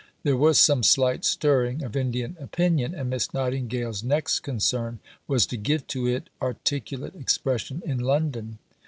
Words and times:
There 0.23 0.35
was 0.35 0.57
some 0.57 0.81
slight 0.81 1.23
stirring 1.23 1.83
of 1.83 1.95
Indian 1.95 2.35
opinion, 2.39 2.95
and 2.95 3.07
Miss 3.11 3.35
Nightingale's 3.35 4.03
next 4.03 4.39
concern 4.39 4.97
was 5.27 5.45
to 5.45 5.57
give 5.57 5.85
to 5.93 6.07
it 6.07 6.31
articulate 6.41 7.13
expression 7.13 7.83
in 7.85 7.99
London. 7.99 8.57